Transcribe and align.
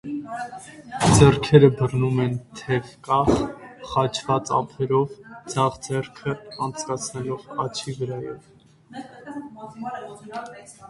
Ձեռքերը 1.17 1.67
բռնում 1.81 2.21
են 2.23 2.31
թևկախ, 2.61 3.27
խաչված 3.91 4.51
ափերով՝ 4.59 5.13
ձախ 5.55 5.77
ձեռքը 5.89 6.33
անցկացնելով 6.69 7.43
աջի 7.67 7.95
վրայով։ 7.99 8.97